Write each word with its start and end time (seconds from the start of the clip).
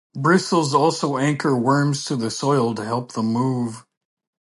Bristles 0.15 0.73
also 0.73 1.17
anchor 1.17 1.55
worms 1.55 2.05
to 2.05 2.15
the 2.15 2.31
soil 2.31 2.73
to 2.73 2.83
help 2.83 3.11
them 3.11 3.27
move. 3.33 3.85